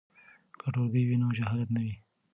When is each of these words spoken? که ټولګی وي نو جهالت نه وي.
که 0.59 0.67
ټولګی 0.73 1.03
وي 1.07 1.15
نو 1.21 1.35
جهالت 1.37 1.69
نه 1.75 1.81
وي. 1.85 1.95